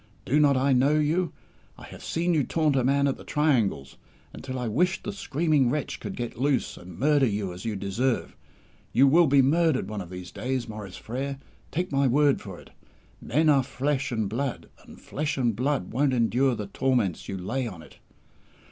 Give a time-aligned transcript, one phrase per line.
[0.25, 1.31] Do not I know you?
[1.77, 3.97] I have seen you taunt a man at the triangles,
[4.33, 8.35] until I wished the screaming wretch could get loose, and murder you as you deserve!
[8.93, 11.37] You will be murdered one of these days, Maurice Frere
[11.69, 12.71] take my word for it.
[13.21, 17.67] Men are flesh and blood, and flesh and blood won't endure the torments you lay
[17.67, 17.99] on it!"